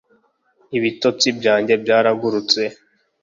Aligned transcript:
Ibitotsi 0.77 1.27
byanjye 1.39 1.73
byaragurutse 1.83 2.61